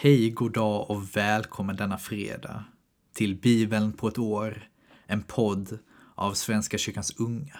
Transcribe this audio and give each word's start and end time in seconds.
Hej, 0.00 0.30
god 0.30 0.52
dag 0.52 0.90
och 0.90 1.16
välkommen 1.16 1.76
denna 1.76 1.98
fredag 1.98 2.64
till 3.14 3.36
Bibeln 3.36 3.92
på 3.92 4.08
ett 4.08 4.18
år, 4.18 4.68
en 5.06 5.22
podd 5.22 5.78
av 6.14 6.34
Svenska 6.34 6.78
kyrkans 6.78 7.20
unga. 7.20 7.58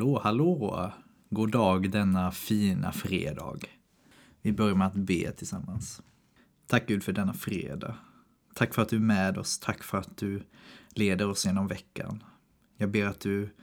Hallå, 0.00 0.20
hallå! 0.24 0.92
God 1.30 1.50
dag 1.50 1.90
denna 1.90 2.32
fina 2.32 2.92
fredag. 2.92 3.58
Vi 4.42 4.52
börjar 4.52 4.74
med 4.74 4.86
att 4.86 4.94
be 4.94 5.32
tillsammans. 5.32 6.02
Tack 6.66 6.86
Gud 6.86 7.04
för 7.04 7.12
denna 7.12 7.32
fredag. 7.32 7.94
Tack 8.54 8.74
för 8.74 8.82
att 8.82 8.88
du 8.88 8.96
är 8.96 9.00
med 9.00 9.38
oss. 9.38 9.58
Tack 9.58 9.82
för 9.82 9.98
att 9.98 10.16
du 10.16 10.42
leder 10.90 11.28
oss 11.28 11.46
genom 11.46 11.66
veckan. 11.66 12.24
Jag 12.76 12.90
ber 12.90 13.06
att 13.06 13.20
du 13.20 13.54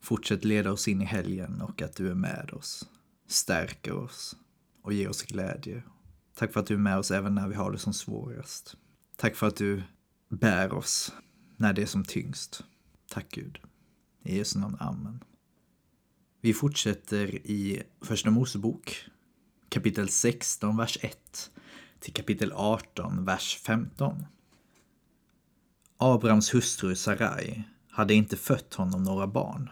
fortsätter 0.00 0.48
leda 0.48 0.72
oss 0.72 0.88
in 0.88 1.02
i 1.02 1.04
helgen 1.04 1.62
och 1.62 1.82
att 1.82 1.96
du 1.96 2.10
är 2.10 2.14
med 2.14 2.50
oss. 2.52 2.88
Stärker 3.28 3.92
oss 3.92 4.36
och 4.82 4.92
ger 4.92 5.08
oss 5.08 5.22
glädje. 5.22 5.82
Tack 6.34 6.52
för 6.52 6.60
att 6.60 6.66
du 6.66 6.74
är 6.74 6.78
med 6.78 6.98
oss 6.98 7.10
även 7.10 7.34
när 7.34 7.48
vi 7.48 7.54
har 7.54 7.72
det 7.72 7.78
som 7.78 7.92
svårast. 7.92 8.76
Tack 9.16 9.36
för 9.36 9.46
att 9.46 9.56
du 9.56 9.82
bär 10.28 10.72
oss 10.72 11.12
när 11.56 11.72
det 11.72 11.82
är 11.82 11.86
som 11.86 12.04
tyngst. 12.04 12.64
Tack 13.10 13.26
Gud. 13.30 13.58
I 14.22 14.36
Jesu 14.36 14.58
namn, 14.58 14.76
Amen. 14.80 15.20
Vi 16.46 16.54
fortsätter 16.54 17.46
i 17.46 17.82
Första 18.00 18.30
Mosebok, 18.30 19.04
kapitel 19.68 20.08
16, 20.08 20.76
vers 20.76 20.98
1 21.00 21.50
till 22.00 22.12
kapitel 22.12 22.52
18, 22.52 23.24
vers 23.24 23.58
15. 23.66 24.26
Abrams 25.96 26.54
hustru 26.54 26.94
Sarai 26.94 27.62
hade 27.90 28.14
inte 28.14 28.36
fött 28.36 28.74
honom 28.74 29.02
några 29.02 29.26
barn. 29.26 29.70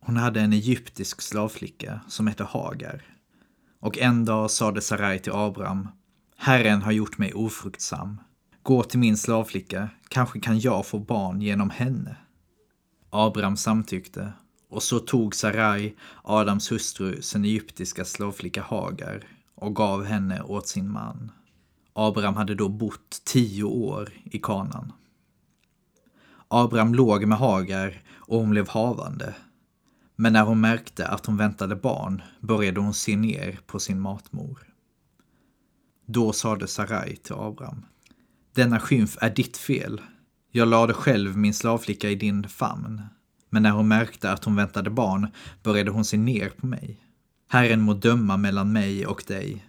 Hon 0.00 0.16
hade 0.16 0.40
en 0.40 0.52
egyptisk 0.52 1.22
slavflicka 1.22 2.00
som 2.08 2.26
hette 2.26 2.44
Hagar. 2.44 3.04
Och 3.80 3.98
en 3.98 4.24
dag 4.24 4.50
sade 4.50 4.80
Sarai 4.80 5.18
till 5.18 5.32
Abram, 5.32 5.88
Herren 6.36 6.82
har 6.82 6.92
gjort 6.92 7.18
mig 7.18 7.34
ofruktsam. 7.34 8.20
Gå 8.62 8.82
till 8.82 8.98
min 8.98 9.16
slavflicka, 9.16 9.88
kanske 10.08 10.40
kan 10.40 10.58
jag 10.58 10.86
få 10.86 10.98
barn 10.98 11.42
genom 11.42 11.70
henne. 11.70 12.16
Abram 13.10 13.56
samtyckte 13.56 14.32
och 14.68 14.82
så 14.82 14.98
tog 14.98 15.34
Sarai, 15.34 15.94
Adams 16.22 16.72
hustru, 16.72 17.22
sin 17.22 17.44
egyptiska 17.44 18.04
slavflicka 18.04 18.62
Hagar 18.62 19.24
och 19.54 19.76
gav 19.76 20.04
henne 20.04 20.42
åt 20.42 20.68
sin 20.68 20.90
man. 20.90 21.32
Abraham 21.92 22.34
hade 22.34 22.54
då 22.54 22.68
bott 22.68 23.22
tio 23.24 23.64
år 23.64 24.12
i 24.24 24.38
kanan. 24.38 24.92
Abraham 26.48 26.94
låg 26.94 27.26
med 27.26 27.38
Hagar 27.38 28.02
och 28.08 28.38
hon 28.38 28.50
blev 28.50 28.68
havande. 28.68 29.34
Men 30.16 30.32
när 30.32 30.42
hon 30.42 30.60
märkte 30.60 31.08
att 31.08 31.26
hon 31.26 31.36
väntade 31.36 31.76
barn 31.76 32.22
började 32.40 32.80
hon 32.80 32.94
se 32.94 33.16
ner 33.16 33.58
på 33.66 33.78
sin 33.78 34.00
matmor. 34.00 34.58
Då 36.06 36.32
sade 36.32 36.66
Sarai 36.66 37.16
till 37.16 37.34
Abraham. 37.34 37.86
Denna 38.52 38.80
skymf 38.80 39.16
är 39.20 39.30
ditt 39.30 39.56
fel. 39.56 40.00
Jag 40.50 40.68
lade 40.68 40.94
själv 40.94 41.36
min 41.36 41.54
slavflicka 41.54 42.10
i 42.10 42.14
din 42.14 42.48
famn. 42.48 43.02
Men 43.50 43.62
när 43.62 43.70
hon 43.70 43.88
märkte 43.88 44.30
att 44.30 44.44
hon 44.44 44.56
väntade 44.56 44.90
barn 44.90 45.28
började 45.62 45.90
hon 45.90 46.04
se 46.04 46.16
ner 46.16 46.48
på 46.48 46.66
mig. 46.66 47.00
Herren 47.48 47.80
må 47.80 47.94
döma 47.94 48.36
mellan 48.36 48.72
mig 48.72 49.06
och 49.06 49.24
dig. 49.26 49.66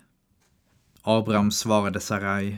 Abraham 1.02 1.52
svarade 1.52 2.00
Sarai. 2.00 2.58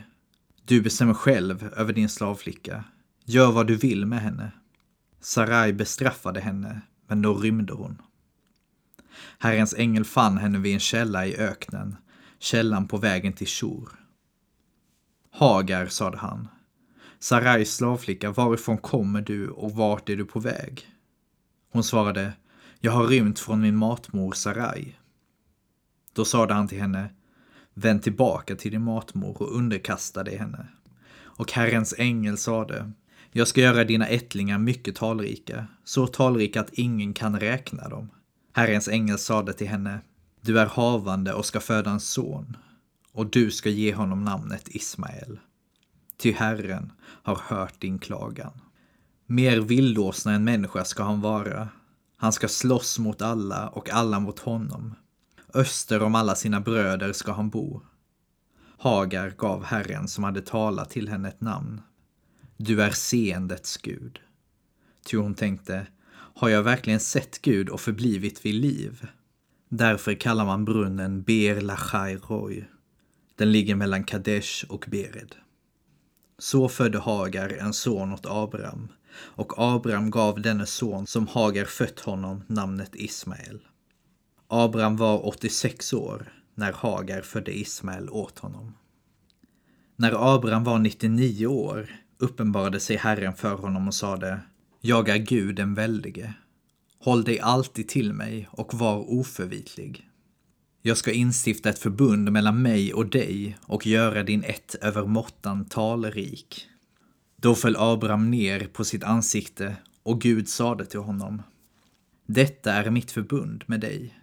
Du 0.65 0.81
bestämmer 0.81 1.13
själv 1.13 1.73
över 1.75 1.93
din 1.93 2.09
slavflicka. 2.09 2.83
Gör 3.25 3.51
vad 3.51 3.67
du 3.67 3.75
vill 3.75 4.05
med 4.05 4.21
henne. 4.21 4.51
Sarai 5.21 5.73
bestraffade 5.73 6.39
henne, 6.39 6.81
men 7.07 7.21
då 7.21 7.33
rymde 7.33 7.73
hon. 7.73 8.01
Herrens 9.39 9.73
ängel 9.77 10.05
fann 10.05 10.37
henne 10.37 10.57
vid 10.57 10.73
en 10.73 10.79
källa 10.79 11.27
i 11.27 11.37
öknen, 11.37 11.95
källan 12.39 12.87
på 12.87 12.97
vägen 12.97 13.33
till 13.33 13.47
Shur. 13.47 13.89
Hagar, 15.31 15.87
sade 15.87 16.17
han. 16.17 16.47
Sarais 17.19 17.75
slavflicka, 17.75 18.31
varifrån 18.31 18.77
kommer 18.77 19.21
du 19.21 19.49
och 19.49 19.71
vart 19.71 20.09
är 20.09 20.17
du 20.17 20.25
på 20.25 20.39
väg? 20.39 20.87
Hon 21.71 21.83
svarade, 21.83 22.33
jag 22.79 22.91
har 22.91 23.07
rymt 23.07 23.39
från 23.39 23.61
min 23.61 23.75
matmor 23.75 24.31
Sarai. 24.31 24.95
Då 26.13 26.25
sade 26.25 26.53
han 26.53 26.67
till 26.67 26.79
henne, 26.79 27.09
vänd 27.73 28.03
tillbaka 28.03 28.55
till 28.55 28.71
din 28.71 28.83
matmor 28.83 29.41
och 29.41 29.55
underkasta 29.55 30.23
dig 30.23 30.37
henne. 30.37 30.67
Och 31.21 31.51
Herrens 31.51 31.93
ängel 31.97 32.37
sade, 32.37 32.91
jag 33.31 33.47
ska 33.47 33.61
göra 33.61 33.83
dina 33.83 34.07
ättlingar 34.07 34.57
mycket 34.57 34.95
talrika, 34.95 35.67
så 35.83 36.07
talrika 36.07 36.61
att 36.61 36.73
ingen 36.73 37.13
kan 37.13 37.39
räkna 37.39 37.89
dem. 37.89 38.09
Herrens 38.53 38.87
ängel 38.87 39.17
sade 39.17 39.53
till 39.53 39.67
henne, 39.67 39.99
du 40.41 40.59
är 40.59 40.65
havande 40.65 41.33
och 41.33 41.45
ska 41.45 41.59
föda 41.59 41.91
en 41.91 41.99
son, 41.99 42.57
och 43.11 43.25
du 43.25 43.51
ska 43.51 43.69
ge 43.69 43.93
honom 43.93 44.23
namnet 44.23 44.67
Ismael. 44.67 45.39
Ty 46.17 46.31
Herren 46.31 46.91
har 47.01 47.35
hört 47.35 47.81
din 47.81 47.99
klagan. 47.99 48.61
Mer 49.31 49.59
vildåsna 49.59 50.33
än 50.33 50.43
människa 50.43 50.85
ska 50.85 51.03
han 51.03 51.21
vara. 51.21 51.69
Han 52.17 52.33
ska 52.33 52.47
slåss 52.47 52.99
mot 52.99 53.21
alla 53.21 53.69
och 53.69 53.89
alla 53.89 54.19
mot 54.19 54.39
honom. 54.39 54.95
Öster 55.53 56.03
om 56.03 56.15
alla 56.15 56.35
sina 56.35 56.61
bröder 56.61 57.13
ska 57.13 57.31
han 57.31 57.49
bo. 57.49 57.81
Hagar 58.77 59.33
gav 59.37 59.63
Herren 59.63 60.07
som 60.07 60.23
hade 60.23 60.41
talat 60.41 60.89
till 60.89 61.09
henne 61.09 61.27
ett 61.27 61.41
namn. 61.41 61.81
Du 62.57 62.81
är 62.81 62.91
seendets 62.91 63.77
Gud. 63.77 64.19
Ty 65.05 65.17
hon 65.17 65.35
tänkte, 65.35 65.87
har 66.11 66.49
jag 66.49 66.63
verkligen 66.63 66.99
sett 66.99 67.41
Gud 67.41 67.69
och 67.69 67.81
förblivit 67.81 68.45
vid 68.45 68.55
liv? 68.55 69.07
Därför 69.69 70.13
kallar 70.13 70.45
man 70.45 70.65
brunnen 70.65 71.23
Ber 71.23 71.61
Lachai 71.61 72.17
Roy. 72.17 72.65
Den 73.35 73.51
ligger 73.51 73.75
mellan 73.75 74.03
Kadesh 74.03 74.65
och 74.69 74.85
Bered. 74.91 75.35
Så 76.39 76.69
födde 76.69 76.99
Hagar 76.99 77.49
en 77.49 77.73
son 77.73 78.13
åt 78.13 78.25
Abraham 78.25 78.87
och 79.11 79.53
Abraham 79.57 80.11
gav 80.11 80.41
denne 80.41 80.65
son 80.65 81.07
som 81.07 81.27
Hagar 81.27 81.65
fött 81.65 81.99
honom 81.99 82.43
namnet 82.47 82.91
Ismael. 82.93 83.59
Abraham 84.47 84.97
var 84.97 85.27
86 85.27 85.93
år 85.93 86.33
när 86.55 86.71
Hagar 86.71 87.21
födde 87.21 87.59
Ismael 87.59 88.09
åt 88.09 88.39
honom. 88.39 88.73
När 89.95 90.35
Abraham 90.35 90.63
var 90.63 90.79
99 90.79 91.47
år 91.47 91.89
uppenbarade 92.17 92.79
sig 92.79 92.97
Herren 92.97 93.33
för 93.33 93.55
honom 93.55 93.87
och 93.87 93.95
sade 93.95 94.39
Jag 94.81 95.09
är 95.09 95.17
Gud 95.17 95.55
den 95.55 95.73
väldige. 95.73 96.33
Håll 96.99 97.23
dig 97.23 97.39
alltid 97.39 97.87
till 97.87 98.13
mig 98.13 98.47
och 98.51 98.73
var 98.73 99.11
oförvitlig. 99.11 100.09
Jag 100.81 100.97
ska 100.97 101.11
instifta 101.11 101.69
ett 101.69 101.79
förbund 101.79 102.31
mellan 102.31 102.61
mig 102.61 102.93
och 102.93 103.05
dig 103.05 103.57
och 103.61 103.87
göra 103.87 104.23
din 104.23 104.43
ett 104.43 104.75
över 104.81 105.05
måttan 105.05 105.65
talrik. 105.65 106.67
Då 107.41 107.55
föll 107.55 107.75
Abraham 107.79 108.31
ner 108.31 108.67
på 108.67 108.83
sitt 108.83 109.03
ansikte 109.03 109.75
och 110.03 110.21
Gud 110.21 110.49
sade 110.49 110.85
till 110.85 110.99
honom. 110.99 111.41
Detta 112.25 112.73
är 112.73 112.89
mitt 112.89 113.11
förbund 113.11 113.63
med 113.67 113.79
dig. 113.79 114.19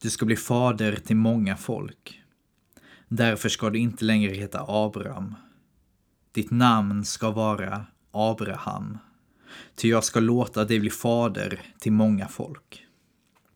Du 0.00 0.10
ska 0.10 0.26
bli 0.26 0.36
fader 0.36 0.96
till 0.96 1.16
många 1.16 1.56
folk. 1.56 2.22
Därför 3.08 3.48
ska 3.48 3.70
du 3.70 3.78
inte 3.78 4.04
längre 4.04 4.34
heta 4.34 4.64
Abraham. 4.68 5.34
Ditt 6.32 6.50
namn 6.50 7.04
ska 7.04 7.30
vara 7.30 7.86
Abraham. 8.10 8.98
Ty 9.74 9.88
jag 9.88 10.04
ska 10.04 10.20
låta 10.20 10.64
dig 10.64 10.80
bli 10.80 10.90
fader 10.90 11.60
till 11.78 11.92
många 11.92 12.28
folk. 12.28 12.86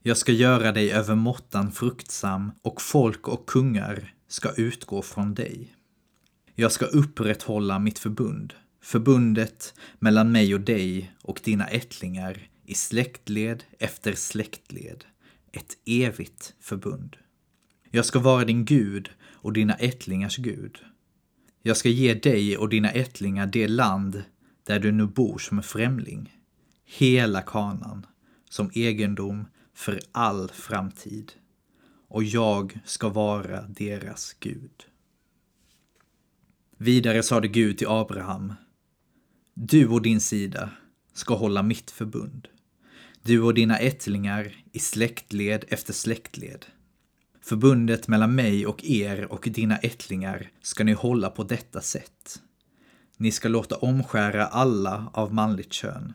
Jag 0.02 0.16
ska 0.16 0.32
göra 0.32 0.72
dig 0.72 0.92
över 0.92 1.14
måttan 1.14 1.72
fruktsam 1.72 2.52
och 2.62 2.82
folk 2.82 3.28
och 3.28 3.46
kungar 3.46 4.14
ska 4.28 4.52
utgå 4.52 5.02
från 5.02 5.34
dig. 5.34 5.74
Jag 6.54 6.72
ska 6.72 6.84
upprätthålla 6.84 7.78
mitt 7.78 7.98
förbund 7.98 8.54
förbundet 8.86 9.74
mellan 9.98 10.32
mig 10.32 10.54
och 10.54 10.60
dig 10.60 11.12
och 11.22 11.40
dina 11.44 11.66
ättlingar 11.66 12.48
i 12.64 12.74
släktled 12.74 13.64
efter 13.78 14.12
släktled, 14.12 15.04
ett 15.52 15.76
evigt 15.84 16.54
förbund. 16.60 17.16
Jag 17.90 18.04
ska 18.04 18.18
vara 18.18 18.44
din 18.44 18.64
Gud 18.64 19.10
och 19.22 19.52
dina 19.52 19.74
ättlingars 19.74 20.36
Gud. 20.36 20.78
Jag 21.62 21.76
ska 21.76 21.88
ge 21.88 22.14
dig 22.14 22.56
och 22.56 22.68
dina 22.68 22.90
ättlingar 22.90 23.46
det 23.46 23.68
land 23.68 24.22
där 24.62 24.78
du 24.78 24.92
nu 24.92 25.06
bor 25.06 25.38
som 25.38 25.56
en 25.56 25.64
främling, 25.64 26.36
hela 26.84 27.42
kanan, 27.42 28.06
som 28.50 28.70
egendom 28.74 29.46
för 29.74 30.00
all 30.12 30.48
framtid. 30.48 31.32
Och 32.08 32.24
jag 32.24 32.78
ska 32.84 33.08
vara 33.08 33.62
deras 33.62 34.36
Gud. 34.40 34.86
Vidare 36.76 37.22
sade 37.22 37.48
Gud 37.48 37.78
till 37.78 37.88
Abraham 37.88 38.52
du 39.58 39.88
och 39.88 40.02
din 40.02 40.20
sida 40.20 40.70
ska 41.12 41.34
hålla 41.34 41.62
mitt 41.62 41.90
förbund. 41.90 42.48
Du 43.22 43.42
och 43.42 43.54
dina 43.54 43.78
ättlingar 43.78 44.52
i 44.72 44.78
släktled 44.78 45.64
efter 45.68 45.92
släktled. 45.92 46.66
Förbundet 47.42 48.08
mellan 48.08 48.34
mig 48.34 48.66
och 48.66 48.84
er 48.84 49.32
och 49.32 49.48
dina 49.50 49.76
ättlingar 49.76 50.50
ska 50.62 50.84
ni 50.84 50.92
hålla 50.92 51.30
på 51.30 51.42
detta 51.42 51.80
sätt. 51.80 52.42
Ni 53.16 53.30
ska 53.30 53.48
låta 53.48 53.76
omskära 53.76 54.46
alla 54.46 55.10
av 55.12 55.34
manligt 55.34 55.72
kön. 55.72 56.12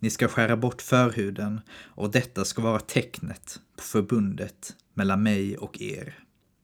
Ni 0.00 0.10
ska 0.10 0.28
skära 0.28 0.56
bort 0.56 0.82
förhuden 0.82 1.60
och 1.70 2.10
detta 2.10 2.44
ska 2.44 2.62
vara 2.62 2.80
tecknet 2.80 3.60
på 3.76 3.82
förbundet 3.82 4.76
mellan 4.94 5.22
mig 5.22 5.56
och 5.56 5.80
er. 5.80 6.18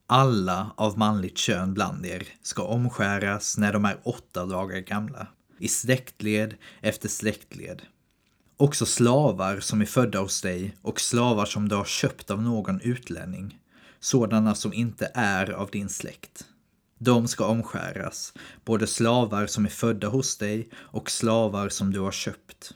Alla 0.07 0.71
av 0.77 0.99
manligt 0.99 1.39
kön 1.39 1.75
bland 1.75 2.07
er 2.07 2.29
ska 2.43 2.63
omskäras 2.63 3.59
när 3.59 3.73
de 3.73 3.85
är 3.85 4.01
åtta 4.05 4.47
dagar 4.47 4.79
gamla, 4.79 5.27
i 5.61 5.69
släktled 5.69 6.55
efter 6.81 7.09
släktled. 7.09 7.83
Också 8.57 8.87
slavar 8.87 9.61
som 9.61 9.81
är 9.81 9.87
födda 9.87 10.19
hos 10.19 10.43
dig 10.43 10.77
och 10.83 11.01
slavar 11.01 11.45
som 11.47 11.69
du 11.69 11.75
har 11.75 11.85
köpt 11.85 12.31
av 12.31 12.43
någon 12.43 12.81
utlänning, 12.81 13.59
sådana 14.01 14.55
som 14.55 14.73
inte 14.73 15.11
är 15.15 15.51
av 15.51 15.71
din 15.71 15.89
släkt. 15.89 16.45
De 16.99 17.29
ska 17.29 17.47
omskäras, 17.47 18.33
både 18.65 18.87
slavar 18.87 19.47
som 19.47 19.65
är 19.65 19.69
födda 19.69 20.09
hos 20.09 20.39
dig 20.39 20.69
och 20.75 21.11
slavar 21.11 21.69
som 21.69 21.93
du 21.93 22.01
har 22.01 22.13
köpt. 22.13 22.73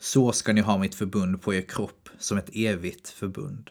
Så 0.00 0.32
ska 0.32 0.52
ni 0.52 0.60
ha 0.60 0.78
mitt 0.78 0.94
förbund 0.94 1.42
på 1.42 1.54
er 1.54 1.62
kropp 1.62 2.08
som 2.18 2.38
ett 2.38 2.50
evigt 2.52 3.08
förbund. 3.08 3.70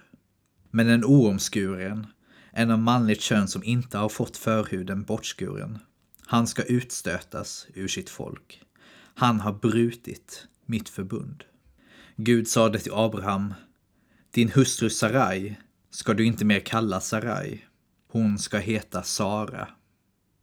Men 0.72 0.90
en 0.90 1.06
oomskuren, 1.06 2.08
en 2.52 2.72
av 2.72 2.80
manligt 2.80 3.22
kön 3.22 3.48
som 3.48 3.64
inte 3.64 3.98
har 3.98 4.10
fått 4.10 4.38
förhuden 4.38 5.04
bortskuren, 5.04 5.80
han 6.28 6.48
ska 6.48 6.64
utstötas 6.64 7.68
ur 7.74 7.88
sitt 7.88 8.10
folk. 8.10 8.62
Han 9.16 9.40
har 9.40 9.54
brutit 9.54 10.48
mitt 10.66 10.90
förbund. 10.90 11.44
Gud 12.16 12.48
sade 12.48 12.80
till 12.80 12.94
Abraham, 12.94 13.54
din 14.32 14.52
hustru 14.52 14.90
Sarai 14.90 15.58
ska 15.90 16.14
du 16.14 16.26
inte 16.26 16.46
mer 16.46 16.60
kalla 16.60 17.00
Sarai. 17.00 17.66
Hon 18.08 18.40
ska 18.40 18.58
heta 18.58 19.04
Sara. 19.04 19.68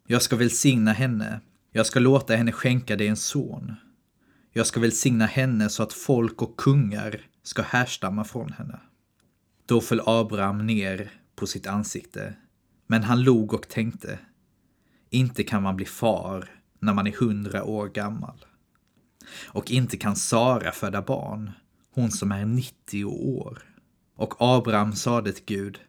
Jag 0.07 0.23
ska 0.23 0.37
välsigna 0.37 0.93
henne. 0.93 1.41
Jag 1.73 1.87
ska 1.87 2.01
låta 2.01 2.37
henne 2.37 2.53
skänka 2.53 2.97
dig 2.97 3.09
en 3.09 3.17
son. 3.17 3.75
Jag 4.53 4.67
ska 4.67 4.81
välsigna 4.81 5.27
henne 5.27 5.69
så 5.69 5.83
att 5.83 5.93
folk 5.93 6.43
och 6.43 6.57
kungar 6.57 7.21
ska 7.43 7.63
härstamma 7.63 8.25
från 8.25 8.53
henne. 8.53 8.81
Då 9.67 9.81
föll 9.81 10.01
Abraham 10.07 10.67
ner 10.67 11.11
på 11.37 11.47
sitt 11.47 11.67
ansikte, 11.67 12.35
men 12.87 13.03
han 13.03 13.23
log 13.23 13.55
och 13.55 13.69
tänkte, 13.69 14.19
inte 15.15 15.45
kan 15.45 15.63
man 15.63 15.77
bli 15.77 15.87
far 15.87 16.51
när 16.79 16.95
man 16.95 17.07
är 17.07 17.13
hundra 17.13 17.65
år 17.65 17.89
gammal. 17.89 18.45
Och 19.47 19.71
inte 19.71 19.97
kan 19.97 20.17
Sara 20.17 20.73
föda 20.73 21.03
barn, 21.03 21.51
hon 21.91 22.11
som 22.11 22.33
är 22.33 22.45
90 22.45 23.05
år. 23.05 23.59
Och 24.17 24.35
Abraham 24.39 24.93
sade 24.93 25.33
till 25.33 25.45
Gud, 25.47 25.81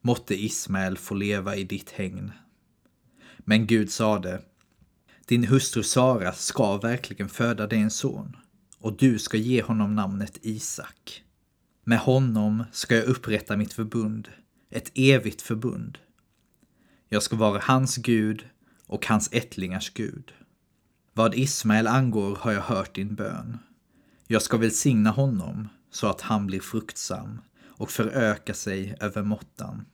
måtte 0.00 0.44
Ismael 0.44 0.98
få 0.98 1.14
leva 1.14 1.56
i 1.56 1.64
ditt 1.64 1.90
hägn. 1.90 2.32
Men 3.38 3.66
Gud 3.66 3.90
sade, 3.90 4.42
din 5.26 5.44
hustru 5.44 5.82
Sara 5.82 6.32
ska 6.32 6.76
verkligen 6.76 7.28
föda 7.28 7.66
dig 7.66 7.78
en 7.80 7.90
son 7.90 8.36
och 8.78 8.96
du 8.96 9.18
ska 9.18 9.36
ge 9.36 9.62
honom 9.62 9.94
namnet 9.94 10.38
Isak. 10.42 11.22
Med 11.84 11.98
honom 11.98 12.64
ska 12.72 12.96
jag 12.96 13.04
upprätta 13.04 13.56
mitt 13.56 13.72
förbund, 13.72 14.28
ett 14.70 14.92
evigt 14.94 15.42
förbund. 15.42 15.98
Jag 17.08 17.22
ska 17.22 17.36
vara 17.36 17.60
hans 17.64 17.96
Gud 17.96 18.44
och 18.92 19.06
hans 19.06 19.28
ättlingars 19.32 19.90
Gud. 19.90 20.32
Vad 21.12 21.34
Ismael 21.34 21.86
angår 21.86 22.36
har 22.36 22.52
jag 22.52 22.60
hört 22.60 22.94
din 22.94 23.14
bön. 23.14 23.58
Jag 24.26 24.42
ska 24.42 24.56
välsigna 24.56 25.10
honom 25.10 25.68
så 25.90 26.06
att 26.06 26.20
han 26.20 26.46
blir 26.46 26.60
fruktsam 26.60 27.40
och 27.64 27.90
föröka 27.90 28.54
sig 28.54 28.96
över 29.00 29.22
måttan. 29.22 29.84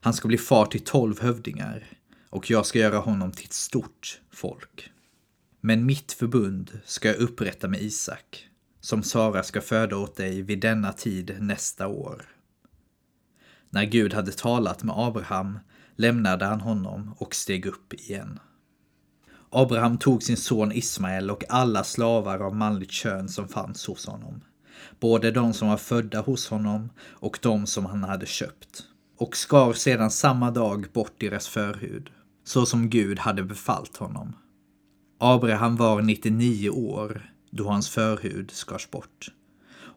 Han 0.00 0.14
ska 0.14 0.28
bli 0.28 0.38
far 0.38 0.66
till 0.66 0.84
tolv 0.84 1.20
hövdingar 1.20 1.86
och 2.30 2.50
jag 2.50 2.66
ska 2.66 2.78
göra 2.78 2.98
honom 2.98 3.32
till 3.32 3.46
ett 3.46 3.52
stort 3.52 4.20
folk. 4.30 4.90
Men 5.60 5.86
mitt 5.86 6.12
förbund 6.12 6.80
ska 6.84 7.08
jag 7.08 7.16
upprätta 7.16 7.68
med 7.68 7.82
Isak, 7.82 8.48
som 8.80 9.02
Sara 9.02 9.42
ska 9.42 9.60
föda 9.60 9.96
åt 9.96 10.16
dig 10.16 10.42
vid 10.42 10.60
denna 10.60 10.92
tid 10.92 11.36
nästa 11.40 11.86
år. 11.86 12.35
När 13.70 13.84
Gud 13.84 14.14
hade 14.14 14.32
talat 14.32 14.82
med 14.82 14.94
Abraham 14.98 15.58
lämnade 15.96 16.44
han 16.44 16.60
honom 16.60 17.14
och 17.18 17.34
steg 17.34 17.66
upp 17.66 17.94
igen. 17.94 18.38
Abraham 19.50 19.98
tog 19.98 20.22
sin 20.22 20.36
son 20.36 20.72
Ismael 20.72 21.30
och 21.30 21.44
alla 21.48 21.84
slavar 21.84 22.38
av 22.38 22.56
manligt 22.56 22.90
kön 22.90 23.28
som 23.28 23.48
fanns 23.48 23.86
hos 23.86 24.06
honom. 24.06 24.40
Både 25.00 25.30
de 25.30 25.54
som 25.54 25.68
var 25.68 25.76
födda 25.76 26.20
hos 26.20 26.48
honom 26.48 26.90
och 27.00 27.38
de 27.42 27.66
som 27.66 27.86
han 27.86 28.04
hade 28.04 28.26
köpt. 28.26 28.82
Och 29.18 29.36
skar 29.36 29.72
sedan 29.72 30.10
samma 30.10 30.50
dag 30.50 30.86
bort 30.92 31.20
deras 31.20 31.48
förhud, 31.48 32.10
så 32.44 32.66
som 32.66 32.90
Gud 32.90 33.18
hade 33.18 33.42
befallt 33.42 33.96
honom. 33.96 34.36
Abraham 35.18 35.76
var 35.76 36.02
99 36.02 36.70
år 36.70 37.30
då 37.50 37.68
hans 37.68 37.88
förhud 37.88 38.50
skars 38.50 38.90
bort. 38.90 39.28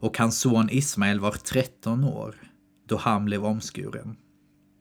Och 0.01 0.17
hans 0.17 0.39
son 0.39 0.69
Ismael 0.69 1.19
var 1.19 1.31
13 1.31 2.03
år 2.03 2.48
då 2.89 2.97
han 2.97 3.25
blev 3.25 3.45
omskuren. 3.45 4.17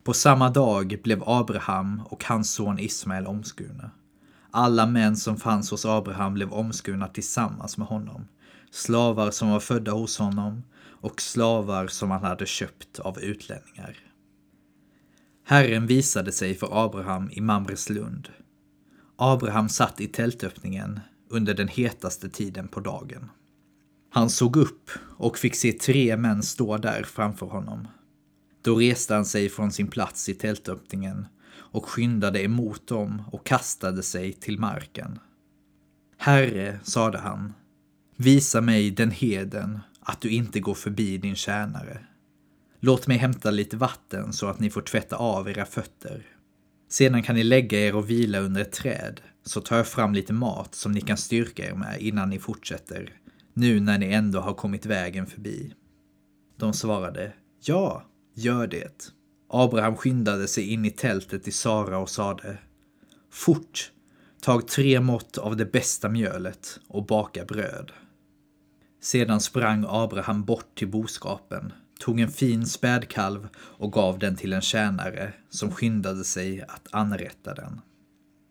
På 0.03 0.13
samma 0.13 0.49
dag 0.49 0.99
blev 1.03 1.23
Abraham 1.25 2.01
och 2.05 2.23
hans 2.23 2.51
son 2.51 2.79
Ismael 2.79 3.27
omskurna. 3.27 3.91
Alla 4.51 4.85
män 4.85 5.17
som 5.17 5.37
fanns 5.37 5.71
hos 5.71 5.85
Abraham 5.85 6.33
blev 6.33 6.53
omskurna 6.53 7.07
tillsammans 7.07 7.77
med 7.77 7.87
honom. 7.87 8.27
Slavar 8.71 9.31
som 9.31 9.49
var 9.49 9.59
födda 9.59 9.91
hos 9.91 10.17
honom 10.17 10.63
och 11.01 11.21
slavar 11.21 11.87
som 11.87 12.11
han 12.11 12.23
hade 12.23 12.45
köpt 12.45 12.99
av 12.99 13.19
utlänningar. 13.19 13.97
Herren 15.45 15.87
visade 15.87 16.31
sig 16.31 16.55
för 16.55 16.85
Abraham 16.85 17.29
i 17.31 17.41
Mamres 17.41 17.89
lund. 17.89 18.29
Abraham 19.15 19.69
satt 19.69 20.01
i 20.01 20.07
tältöppningen 20.07 20.99
under 21.29 21.53
den 21.53 21.67
hetaste 21.67 22.29
tiden 22.29 22.67
på 22.67 22.79
dagen. 22.79 23.31
Han 24.09 24.29
såg 24.29 24.57
upp 24.57 24.89
och 25.17 25.37
fick 25.37 25.55
se 25.55 25.71
tre 25.71 26.17
män 26.17 26.43
stå 26.43 26.77
där 26.77 27.03
framför 27.03 27.45
honom. 27.45 27.87
Då 28.61 28.75
reste 28.75 29.13
han 29.13 29.25
sig 29.25 29.49
från 29.49 29.71
sin 29.71 29.87
plats 29.87 30.29
i 30.29 30.33
tältöppningen 30.33 31.25
och 31.51 31.85
skyndade 31.85 32.43
emot 32.43 32.87
dem 32.87 33.21
och 33.31 33.45
kastade 33.45 34.03
sig 34.03 34.33
till 34.33 34.59
marken. 34.59 35.19
Herre, 36.17 36.79
sade 36.83 37.17
han, 37.17 37.53
visa 38.15 38.61
mig 38.61 38.91
den 38.91 39.11
heden 39.11 39.79
att 39.99 40.21
du 40.21 40.29
inte 40.29 40.59
går 40.59 40.73
förbi 40.73 41.17
din 41.17 41.35
tjänare. 41.35 41.99
Låt 42.79 43.07
mig 43.07 43.17
hämta 43.17 43.51
lite 43.51 43.77
vatten 43.77 44.33
så 44.33 44.47
att 44.47 44.59
ni 44.59 44.69
får 44.69 44.81
tvätta 44.81 45.15
av 45.15 45.49
era 45.49 45.65
fötter. 45.65 46.25
Sedan 46.89 47.23
kan 47.23 47.35
ni 47.35 47.43
lägga 47.43 47.79
er 47.79 47.95
och 47.95 48.09
vila 48.09 48.39
under 48.39 48.61
ett 48.61 48.71
träd, 48.71 49.21
så 49.43 49.61
tar 49.61 49.77
jag 49.77 49.87
fram 49.87 50.13
lite 50.13 50.33
mat 50.33 50.75
som 50.75 50.91
ni 50.91 51.01
kan 51.01 51.17
styrka 51.17 51.69
er 51.69 51.73
med 51.73 52.01
innan 52.01 52.29
ni 52.29 52.39
fortsätter, 52.39 53.13
nu 53.53 53.79
när 53.79 53.97
ni 53.97 54.05
ändå 54.05 54.39
har 54.39 54.53
kommit 54.53 54.85
vägen 54.85 55.25
förbi. 55.25 55.73
De 56.57 56.73
svarade, 56.73 57.33
ja, 57.63 58.08
gör 58.33 58.67
det. 58.67 59.11
Abraham 59.47 59.95
skyndade 59.95 60.47
sig 60.47 60.73
in 60.73 60.85
i 60.85 60.91
tältet 60.91 61.43
till 61.43 61.53
Sara 61.53 61.97
och 61.97 62.09
sade 62.09 62.57
Fort! 63.31 63.91
Tag 64.41 64.67
tre 64.67 64.99
mått 64.99 65.37
av 65.37 65.57
det 65.57 65.65
bästa 65.65 66.09
mjölet 66.09 66.79
och 66.87 67.05
baka 67.05 67.45
bröd. 67.45 67.91
Sedan 69.01 69.41
sprang 69.41 69.85
Abraham 69.87 70.43
bort 70.43 70.75
till 70.75 70.87
boskapen, 70.87 71.73
tog 71.99 72.19
en 72.19 72.31
fin 72.31 72.65
spädkalv 72.65 73.47
och 73.57 73.91
gav 73.91 74.19
den 74.19 74.35
till 74.35 74.53
en 74.53 74.61
tjänare 74.61 75.33
som 75.49 75.71
skyndade 75.71 76.23
sig 76.23 76.61
att 76.61 76.87
anrätta 76.91 77.53
den. 77.53 77.81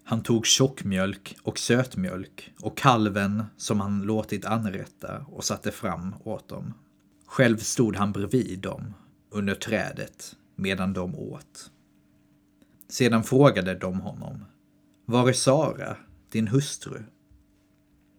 Han 0.04 0.23
tog 0.23 0.47
tjockmjölk 0.47 1.37
och 1.42 1.58
sötmjölk 1.58 2.52
och 2.61 2.78
kalven 2.78 3.44
som 3.56 3.80
han 3.80 4.02
låtit 4.02 4.44
anrätta 4.44 5.25
och 5.28 5.44
satte 5.44 5.70
fram 5.70 6.14
åt 6.25 6.49
dem. 6.49 6.75
Själv 7.26 7.56
stod 7.58 7.97
han 7.97 8.12
bredvid 8.12 8.58
dem, 8.58 8.94
under 9.30 9.54
trädet, 9.54 10.37
medan 10.56 10.92
de 10.92 11.14
åt. 11.14 11.70
Sedan 12.88 13.25
frågade 13.25 13.75
de 13.75 14.00
honom, 14.00 14.44
var 15.04 15.28
är 15.28 15.32
Sara, 15.32 15.97
din 16.30 16.49
hustru? 16.49 17.02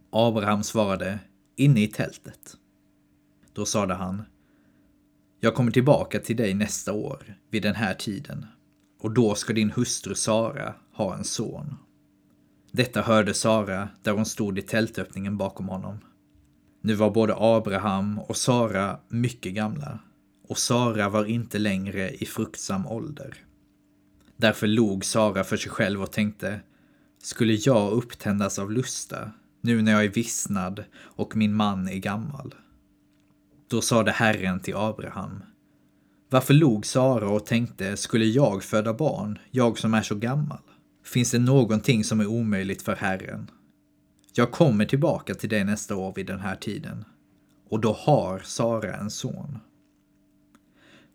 Abraham 0.09 0.63
svarade, 0.63 1.19
inne 1.55 1.83
i 1.83 1.87
tältet. 1.87 2.57
Då 3.53 3.65
sade 3.65 3.93
han, 3.93 4.23
jag 5.39 5.55
kommer 5.55 5.71
tillbaka 5.71 6.19
till 6.19 6.37
dig 6.37 6.53
nästa 6.53 6.93
år 6.93 7.35
vid 7.49 7.63
den 7.63 7.75
här 7.75 7.93
tiden 7.93 8.45
och 8.99 9.11
då 9.11 9.35
ska 9.35 9.53
din 9.53 9.71
hustru 9.71 10.15
Sara 10.15 10.73
ha 10.93 11.15
en 11.15 11.23
son. 11.23 11.75
Detta 12.71 13.01
hörde 13.01 13.33
Sara 13.33 13.89
där 14.03 14.11
hon 14.11 14.25
stod 14.25 14.59
i 14.59 14.61
tältöppningen 14.61 15.37
bakom 15.37 15.69
honom. 15.69 15.97
Nu 16.81 16.93
var 16.93 17.11
både 17.11 17.35
Abraham 17.37 18.19
och 18.19 18.37
Sara 18.37 18.99
mycket 19.07 19.53
gamla 19.53 19.99
och 20.49 20.57
Sara 20.57 21.09
var 21.09 21.25
inte 21.25 21.59
längre 21.59 22.09
i 22.09 22.25
fruktsam 22.25 22.87
ålder. 22.87 23.35
Därför 24.37 24.67
log 24.67 25.05
Sara 25.05 25.43
för 25.43 25.57
sig 25.57 25.71
själv 25.71 26.01
och 26.01 26.11
tänkte, 26.11 26.59
skulle 27.21 27.53
jag 27.53 27.91
upptändas 27.91 28.59
av 28.59 28.71
lusta 28.71 29.31
nu 29.61 29.81
när 29.81 29.91
jag 29.91 30.03
är 30.03 30.09
vissnad 30.09 30.83
och 30.97 31.35
min 31.35 31.53
man 31.53 31.87
är 31.87 31.97
gammal. 31.97 32.55
Då 33.67 33.81
sade 33.81 34.11
Herren 34.11 34.59
till 34.59 34.75
Abraham, 34.75 35.43
varför 36.29 36.53
log 36.53 36.85
Sara 36.85 37.29
och 37.29 37.45
tänkte, 37.45 37.97
skulle 37.97 38.25
jag 38.25 38.63
föda 38.63 38.93
barn, 38.93 39.39
jag 39.51 39.77
som 39.77 39.93
är 39.93 40.01
så 40.01 40.15
gammal? 40.15 40.61
Finns 41.05 41.31
det 41.31 41.39
någonting 41.39 42.03
som 42.03 42.19
är 42.19 42.27
omöjligt 42.27 42.81
för 42.81 42.95
Herren? 42.95 43.51
Jag 44.33 44.51
kommer 44.51 44.85
tillbaka 44.85 45.35
till 45.35 45.49
dig 45.49 45.63
nästa 45.63 45.95
år 45.95 46.13
vid 46.15 46.25
den 46.25 46.39
här 46.39 46.55
tiden. 46.55 47.05
Och 47.69 47.79
då 47.79 47.93
har 47.93 48.39
Sara 48.39 48.95
en 48.95 49.09
son. 49.09 49.59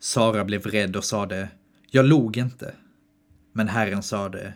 Sara 0.05 0.45
blev 0.45 0.63
rädd 0.63 0.97
och 0.97 1.05
sade, 1.05 1.49
jag 1.91 2.05
log 2.05 2.37
inte. 2.37 2.75
Men 3.53 3.69
Herren 3.69 4.03
sade, 4.03 4.55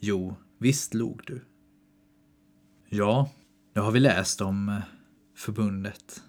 jo, 0.00 0.36
visst 0.58 0.94
log 0.94 1.22
du. 1.26 1.44
Ja, 2.88 3.30
nu 3.74 3.80
har 3.80 3.90
vi 3.90 4.00
läst 4.00 4.40
om 4.40 4.68
eh, 4.68 4.78
förbundet. 5.36 6.22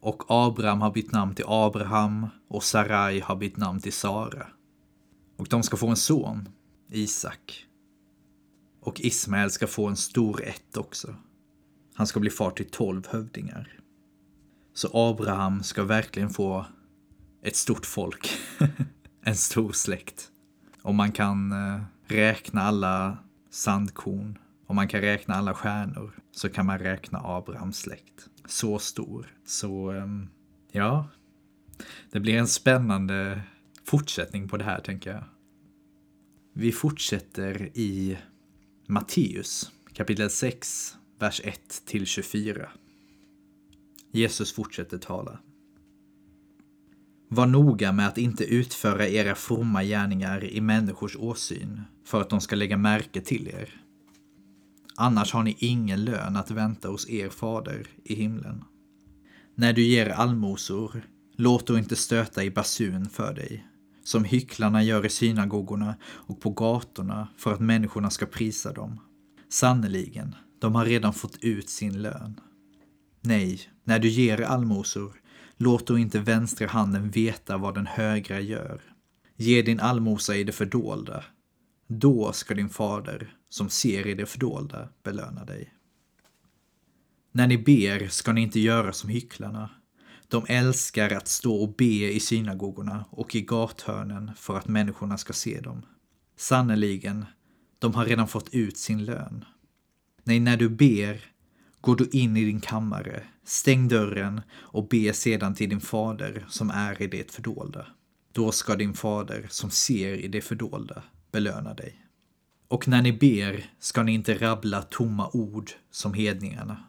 Och 0.00 0.24
Abraham 0.28 0.80
har 0.80 0.90
bytt 0.90 1.12
namn 1.12 1.34
till 1.34 1.44
Abraham 1.48 2.26
och 2.48 2.64
Sarai 2.64 3.20
har 3.20 3.36
bytt 3.36 3.56
namn 3.56 3.80
till 3.80 3.92
Sara. 3.92 4.46
Och 5.36 5.46
de 5.48 5.62
ska 5.62 5.76
få 5.76 5.88
en 5.88 5.96
son, 5.96 6.48
Isak. 6.88 7.66
Och 8.80 9.00
Ismael 9.00 9.50
ska 9.50 9.66
få 9.66 9.86
en 9.86 9.96
stor 9.96 10.42
ett 10.42 10.76
också. 10.76 11.14
Han 11.94 12.06
ska 12.06 12.20
bli 12.20 12.30
far 12.30 12.50
till 12.50 12.70
tolv 12.70 13.06
hövdingar. 13.08 13.80
Så 14.74 14.88
Abraham 14.92 15.62
ska 15.62 15.84
verkligen 15.84 16.30
få 16.30 16.66
ett 17.46 17.56
stort 17.56 17.86
folk. 17.86 18.38
en 19.22 19.36
stor 19.36 19.72
släkt. 19.72 20.30
Om 20.82 20.96
man 20.96 21.12
kan 21.12 21.52
eh, 21.52 21.82
räkna 22.06 22.62
alla 22.62 23.18
sandkorn, 23.50 24.38
om 24.66 24.76
man 24.76 24.88
kan 24.88 25.00
räkna 25.00 25.34
alla 25.34 25.54
stjärnor, 25.54 26.12
så 26.30 26.48
kan 26.48 26.66
man 26.66 26.78
räkna 26.78 27.20
Abrahams 27.24 27.78
släkt. 27.78 28.28
Så 28.46 28.78
stor. 28.78 29.34
Så, 29.44 29.90
ehm, 29.90 30.28
ja. 30.72 31.08
Det 32.10 32.20
blir 32.20 32.38
en 32.38 32.48
spännande 32.48 33.42
fortsättning 33.84 34.48
på 34.48 34.56
det 34.56 34.64
här, 34.64 34.80
tänker 34.80 35.10
jag. 35.10 35.24
Vi 36.52 36.72
fortsätter 36.72 37.70
i 37.74 38.18
Matteus 38.86 39.72
kapitel 39.92 40.30
6, 40.30 40.96
vers 41.18 41.40
1 41.44 41.82
till 41.86 42.06
24. 42.06 42.70
Jesus 44.10 44.52
fortsätter 44.52 44.98
tala. 44.98 45.38
Var 47.28 47.46
noga 47.46 47.92
med 47.92 48.08
att 48.08 48.18
inte 48.18 48.44
utföra 48.44 49.08
era 49.08 49.34
fromma 49.34 49.84
gärningar 49.84 50.44
i 50.44 50.60
människors 50.60 51.16
åsyn 51.16 51.80
för 52.04 52.20
att 52.20 52.30
de 52.30 52.40
ska 52.40 52.56
lägga 52.56 52.76
märke 52.76 53.20
till 53.20 53.48
er. 53.48 53.80
Annars 54.96 55.32
har 55.32 55.42
ni 55.42 55.56
ingen 55.58 56.04
lön 56.04 56.36
att 56.36 56.50
vänta 56.50 56.88
hos 56.88 57.08
er 57.10 57.28
fader 57.28 57.86
i 58.04 58.14
himlen. 58.14 58.64
När 59.54 59.72
du 59.72 59.82
ger 59.82 60.08
allmosor, 60.08 61.02
låt 61.36 61.66
då 61.66 61.78
inte 61.78 61.96
stöta 61.96 62.44
i 62.44 62.50
basun 62.50 63.08
för 63.08 63.34
dig, 63.34 63.66
som 64.04 64.24
hycklarna 64.24 64.82
gör 64.82 65.06
i 65.06 65.08
synagogorna 65.08 65.94
och 66.04 66.40
på 66.40 66.50
gatorna 66.50 67.28
för 67.36 67.52
att 67.52 67.60
människorna 67.60 68.10
ska 68.10 68.26
prisa 68.26 68.72
dem. 68.72 69.00
Sannerligen, 69.48 70.34
de 70.58 70.74
har 70.74 70.84
redan 70.84 71.14
fått 71.14 71.38
ut 71.40 71.68
sin 71.68 72.02
lön. 72.02 72.40
Nej, 73.20 73.60
när 73.84 73.98
du 73.98 74.08
ger 74.08 74.40
allmosor, 74.40 75.20
låt 75.58 75.86
då 75.86 75.98
inte 75.98 76.18
vänstra 76.18 76.66
handen 76.66 77.10
veta 77.10 77.56
vad 77.56 77.74
den 77.74 77.86
högra 77.86 78.40
gör. 78.40 78.80
Ge 79.36 79.62
din 79.62 79.80
allmosa 79.80 80.36
i 80.36 80.44
det 80.44 80.52
fördolda. 80.52 81.24
Då 81.86 82.32
ska 82.32 82.54
din 82.54 82.68
fader, 82.68 83.36
som 83.48 83.68
ser 83.68 84.06
i 84.06 84.14
det 84.14 84.26
fördolda, 84.26 84.88
belöna 85.02 85.44
dig. 85.44 85.72
När 87.32 87.46
ni 87.46 87.58
ber 87.58 88.08
ska 88.08 88.32
ni 88.32 88.40
inte 88.40 88.60
göra 88.60 88.92
som 88.92 89.10
hycklarna. 89.10 89.70
De 90.28 90.44
älskar 90.48 91.10
att 91.10 91.28
stå 91.28 91.62
och 91.62 91.74
be 91.76 92.12
i 92.12 92.20
synagogorna 92.20 93.04
och 93.10 93.34
i 93.34 93.40
gathörnen 93.40 94.30
för 94.36 94.58
att 94.58 94.68
människorna 94.68 95.18
ska 95.18 95.32
se 95.32 95.60
dem. 95.60 95.82
Sannerligen, 96.36 97.24
de 97.78 97.94
har 97.94 98.04
redan 98.04 98.28
fått 98.28 98.54
ut 98.54 98.78
sin 98.78 99.04
lön. 99.04 99.44
Nej, 100.24 100.40
när 100.40 100.56
du 100.56 100.68
ber, 100.68 101.24
gå 101.86 101.94
du 101.94 102.08
in 102.12 102.36
i 102.36 102.44
din 102.44 102.60
kammare, 102.60 103.22
stäng 103.44 103.88
dörren 103.88 104.40
och 104.52 104.88
be 104.88 105.12
sedan 105.12 105.54
till 105.54 105.68
din 105.68 105.80
fader 105.80 106.46
som 106.48 106.70
är 106.70 107.02
i 107.02 107.06
det 107.06 107.30
fördolda. 107.30 107.86
Då 108.32 108.52
ska 108.52 108.76
din 108.76 108.94
fader 108.94 109.46
som 109.50 109.70
ser 109.70 110.12
i 110.12 110.28
det 110.28 110.40
fördolda 110.40 111.02
belöna 111.32 111.74
dig. 111.74 112.06
Och 112.68 112.88
när 112.88 113.02
ni 113.02 113.12
ber 113.12 113.64
ska 113.78 114.02
ni 114.02 114.12
inte 114.12 114.34
rabbla 114.34 114.82
tomma 114.82 115.30
ord 115.32 115.70
som 115.90 116.14
hedningarna. 116.14 116.84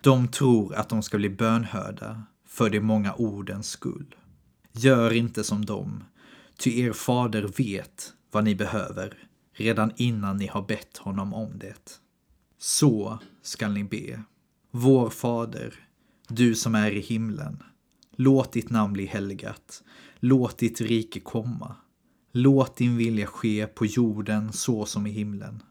De 0.00 0.28
tror 0.28 0.74
att 0.74 0.88
de 0.88 1.02
ska 1.02 1.18
bli 1.18 1.30
bönhörda 1.30 2.22
för 2.46 2.70
de 2.70 2.80
många 2.80 3.12
ordens 3.12 3.68
skull. 3.68 4.14
Gör 4.72 5.12
inte 5.12 5.44
som 5.44 5.64
dem, 5.64 6.04
ty 6.58 6.80
er 6.80 6.92
fader 6.92 7.50
vet 7.56 8.12
vad 8.30 8.44
ni 8.44 8.54
behöver 8.54 9.28
redan 9.52 9.92
innan 9.96 10.36
ni 10.36 10.46
har 10.46 10.62
bett 10.62 10.96
honom 10.96 11.34
om 11.34 11.58
det. 11.58 12.00
Så 12.58 13.18
skall 13.42 13.72
ni 13.72 13.84
be. 13.84 14.22
Vår 14.70 15.10
fader, 15.10 15.74
du 16.28 16.54
som 16.54 16.74
är 16.74 16.90
i 16.90 17.00
himlen. 17.00 17.62
Låt 18.16 18.52
ditt 18.52 18.70
namn 18.70 18.92
bli 18.92 19.06
helgat. 19.06 19.82
Låt 20.20 20.58
ditt 20.58 20.80
rike 20.80 21.20
komma. 21.20 21.76
Låt 22.32 22.76
din 22.76 22.96
vilja 22.96 23.26
ske 23.26 23.66
på 23.66 23.86
jorden 23.86 24.52
så 24.52 24.86
som 24.86 25.06
i 25.06 25.10
himlen. 25.10 25.62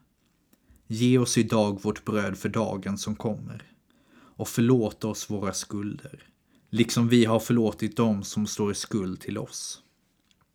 Ge 0.86 1.18
oss 1.18 1.38
idag 1.38 1.82
vårt 1.82 2.04
bröd 2.04 2.38
för 2.38 2.48
dagen 2.48 2.98
som 2.98 3.16
kommer. 3.16 3.72
Och 4.10 4.48
förlåt 4.48 5.04
oss 5.04 5.30
våra 5.30 5.52
skulder, 5.52 6.22
liksom 6.70 7.08
vi 7.08 7.24
har 7.24 7.40
förlåtit 7.40 7.96
dem 7.96 8.22
som 8.22 8.46
står 8.46 8.72
i 8.72 8.74
skuld 8.74 9.20
till 9.20 9.38
oss. 9.38 9.82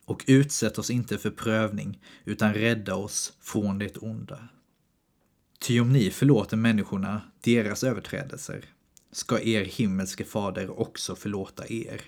Och 0.06 0.24
utsätt 0.28 0.78
oss 0.78 0.90
inte 0.90 1.18
för 1.18 1.32
prövning, 1.32 2.00
utan 2.26 2.54
rädda 2.54 2.96
oss 2.96 3.34
från 3.42 3.80
det 3.80 3.98
onda. 3.98 4.50
Ty 5.66 5.80
om 5.80 5.94
ni 5.94 6.10
förlåter 6.10 6.58
människorna 6.58 7.22
deras 7.42 7.84
överträdelser 7.84 8.66
ska 9.12 9.40
er 9.40 9.66
himmelske 9.66 10.24
fader 10.24 10.80
också 10.80 11.16
förlåta 11.16 11.68
er. 11.68 12.02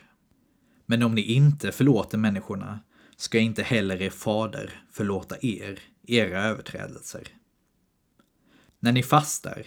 Men 0.86 1.04
om 1.04 1.16
ni 1.16 1.22
inte 1.22 1.72
förlåter 1.72 2.18
människorna 2.18 2.80
ska 3.18 3.40
inte 3.40 3.64
heller 3.64 4.02
er 4.02 4.10
fader 4.10 4.84
förlåta 4.92 5.36
er 5.42 5.80
era 6.08 6.44
överträdelser. 6.44 7.28
När 8.80 8.92
ni 8.92 9.04
fastar, 9.04 9.64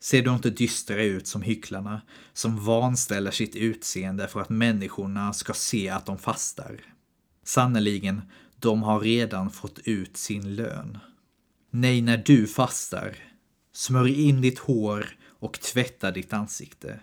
ser 0.00 0.22
de 0.22 0.34
inte 0.34 0.50
dystra 0.50 1.02
ut 1.02 1.26
som 1.26 1.42
hycklarna 1.42 2.02
som 2.32 2.64
vanställer 2.64 3.30
sitt 3.30 3.56
utseende 3.56 4.28
för 4.28 4.40
att 4.40 4.50
människorna 4.50 5.32
ska 5.32 5.52
se 5.52 5.88
att 5.88 6.06
de 6.06 6.18
fastar. 6.18 6.80
Sannerligen, 7.44 8.22
de 8.56 8.82
har 8.82 9.00
redan 9.00 9.50
fått 9.50 9.78
ut 9.78 10.16
sin 10.16 10.54
lön. 10.54 10.98
Nej, 11.70 12.02
när 12.02 12.16
du 12.16 12.46
fastar, 12.46 13.16
smörj 13.72 14.28
in 14.28 14.40
ditt 14.40 14.58
hår 14.58 15.06
och 15.24 15.60
tvätta 15.60 16.10
ditt 16.10 16.32
ansikte, 16.32 17.00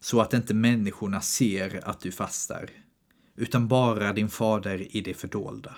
så 0.00 0.20
att 0.20 0.34
inte 0.34 0.54
människorna 0.54 1.20
ser 1.20 1.88
att 1.88 2.00
du 2.00 2.12
fastar, 2.12 2.70
utan 3.36 3.68
bara 3.68 4.12
din 4.12 4.28
fader 4.28 4.96
i 4.96 5.00
det 5.00 5.14
fördolda. 5.14 5.76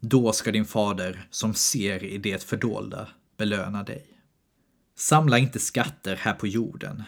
Då 0.00 0.32
ska 0.32 0.52
din 0.52 0.64
fader, 0.64 1.26
som 1.30 1.54
ser 1.54 2.04
i 2.04 2.18
det 2.18 2.42
fördolda, 2.42 3.08
belöna 3.36 3.82
dig. 3.82 4.06
Samla 4.98 5.38
inte 5.38 5.58
skatter 5.58 6.16
här 6.16 6.34
på 6.34 6.46
jorden, 6.46 7.02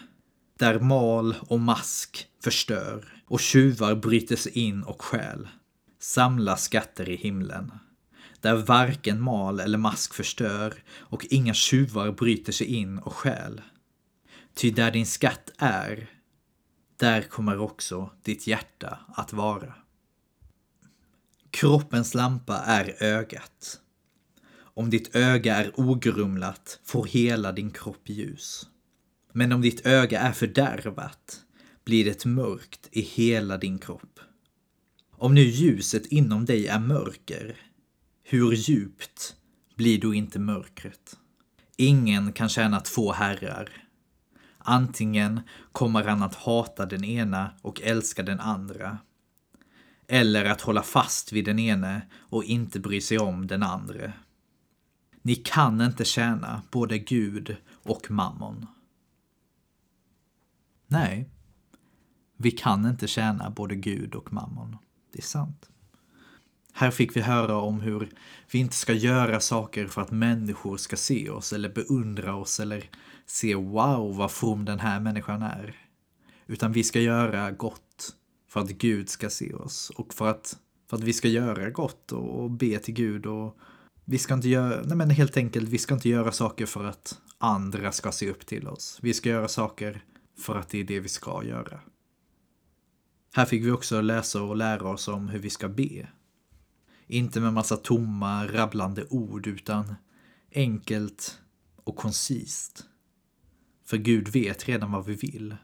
där 0.59 0.79
mal 0.79 1.35
och 1.41 1.59
mask 1.59 2.27
förstör 2.43 3.23
och 3.25 3.39
tjuvar 3.39 3.95
bryter 3.95 4.35
sig 4.35 4.51
in 4.51 4.83
och 4.83 5.01
stjäl. 5.01 5.47
Samla 5.99 6.57
skatter 6.57 7.09
i 7.09 7.15
himlen, 7.15 7.71
där 8.41 8.55
varken 8.55 9.21
mal 9.21 9.59
eller 9.59 9.77
mask 9.77 10.13
förstör 10.13 10.83
och 10.91 11.27
inga 11.29 11.53
tjuvar 11.53 12.11
bryter 12.11 12.51
sig 12.51 12.67
in 12.67 12.99
och 12.99 13.13
stjäl. 13.13 13.61
Ty 14.53 14.71
där 14.71 14.91
din 14.91 15.05
skatt 15.05 15.51
är, 15.57 16.09
där 16.97 17.21
kommer 17.21 17.59
också 17.59 18.11
ditt 18.23 18.47
hjärta 18.47 18.99
att 19.07 19.33
vara. 19.33 19.73
Kroppens 21.51 22.13
lampa 22.13 22.57
är 22.57 23.03
ögat. 23.03 23.79
Om 24.57 24.89
ditt 24.89 25.15
öga 25.15 25.55
är 25.55 25.79
ogrumlat 25.79 26.79
får 26.83 27.05
hela 27.05 27.51
din 27.51 27.71
kropp 27.71 28.09
ljus. 28.09 28.67
Men 29.33 29.51
om 29.51 29.61
ditt 29.61 29.85
öga 29.85 30.19
är 30.19 30.31
fördärvat 30.31 31.41
blir 31.85 32.05
det 32.05 32.25
mörkt 32.25 32.89
i 32.91 33.01
hela 33.01 33.57
din 33.57 33.79
kropp. 33.79 34.19
Om 35.11 35.33
nu 35.33 35.41
ljuset 35.41 36.05
inom 36.05 36.45
dig 36.45 36.67
är 36.67 36.79
mörker, 36.79 37.57
hur 38.31 38.53
djupt 38.53 39.35
blir 39.75 40.01
då 40.01 40.13
inte 40.13 40.39
mörkret? 40.39 41.17
Ingen 41.77 42.33
kan 42.33 42.49
tjäna 42.49 42.79
två 42.79 43.11
herrar. 43.11 43.69
Antingen 44.57 45.41
kommer 45.71 46.03
han 46.03 46.23
att 46.23 46.35
hata 46.35 46.85
den 46.85 47.03
ena 47.03 47.51
och 47.61 47.81
älska 47.81 48.23
den 48.23 48.39
andra. 48.39 48.97
Eller 50.07 50.45
att 50.45 50.61
hålla 50.61 50.83
fast 50.83 51.31
vid 51.31 51.45
den 51.45 51.59
ene 51.59 52.01
och 52.15 52.43
inte 52.43 52.79
bry 52.79 53.01
sig 53.01 53.19
om 53.19 53.47
den 53.47 53.63
andra. 53.63 54.13
Ni 55.21 55.35
kan 55.35 55.81
inte 55.81 56.05
tjäna 56.05 56.61
både 56.71 56.99
Gud 56.99 57.55
och 57.71 58.11
mammon. 58.11 58.65
Nej, 60.87 61.29
vi 62.37 62.51
kan 62.51 62.85
inte 62.85 63.07
tjäna 63.07 63.49
både 63.49 63.75
Gud 63.75 64.15
och 64.15 64.33
mammon. 64.33 64.77
Det 65.11 65.19
är 65.19 65.23
sant. 65.23 65.68
Här 66.73 66.91
fick 66.91 67.15
vi 67.15 67.21
höra 67.21 67.55
om 67.55 67.81
hur 67.81 68.09
vi 68.51 68.59
inte 68.59 68.75
ska 68.75 68.93
göra 68.93 69.39
saker 69.39 69.87
för 69.87 70.01
att 70.01 70.11
människor 70.11 70.77
ska 70.77 70.95
se 70.95 71.29
oss 71.29 71.53
eller 71.53 71.69
beundra 71.69 72.35
oss 72.35 72.59
eller 72.59 72.89
se 73.25 73.55
wow 73.55 74.15
vad 74.17 74.31
from 74.31 74.65
den 74.65 74.79
här 74.79 74.99
människan 74.99 75.41
är. 75.41 75.75
Utan 76.47 76.71
vi 76.71 76.83
ska 76.83 76.99
göra 76.99 77.51
gott 77.51 78.15
för 78.49 78.59
att 78.59 78.69
Gud 78.69 79.09
ska 79.09 79.29
se 79.29 79.53
oss 79.53 79.89
och 79.89 80.13
för 80.13 80.27
att, 80.27 80.57
för 80.89 80.97
att 80.97 81.03
vi 81.03 81.13
ska 81.13 81.27
göra 81.27 81.69
gott 81.69 82.11
och, 82.11 82.43
och 82.43 82.51
be 82.51 82.79
till 82.79 82.93
Gud 82.93 83.25
och 83.25 83.57
vi 84.05 84.17
ska 84.17 84.33
inte 84.33 84.49
göra, 84.49 84.81
nej 84.85 84.97
men 84.97 85.09
helt 85.09 85.37
enkelt, 85.37 85.69
vi 85.69 85.77
ska 85.77 85.93
inte 85.93 86.09
göra 86.09 86.31
saker 86.31 86.65
för 86.65 86.85
att 86.85 87.19
andra 87.37 87.91
ska 87.91 88.11
se 88.11 88.29
upp 88.29 88.45
till 88.45 88.67
oss. 88.67 88.99
Vi 89.01 89.13
ska 89.13 89.29
göra 89.29 89.47
saker 89.47 90.03
för 90.39 90.55
att 90.55 90.69
det 90.69 90.79
är 90.79 90.83
det 90.83 90.99
vi 90.99 91.09
ska 91.09 91.43
göra. 91.43 91.79
Här 93.33 93.45
fick 93.45 93.65
vi 93.65 93.71
också 93.71 94.01
läsa 94.01 94.41
och 94.41 94.55
lära 94.55 94.89
oss 94.89 95.07
om 95.07 95.29
hur 95.29 95.39
vi 95.39 95.49
ska 95.49 95.69
be. 95.69 96.07
Inte 97.11 97.39
med 97.39 97.53
massa 97.53 97.77
tomma, 97.77 98.47
rabblande 98.47 99.05
ord, 99.09 99.47
utan 99.47 99.95
enkelt 100.55 101.39
och 101.83 101.95
koncist. 101.95 102.85
För 103.85 103.97
Gud 103.97 104.27
vet 104.27 104.67
redan 104.67 104.91
vad 104.91 105.05
vi 105.05 105.15
vill. 105.15 105.55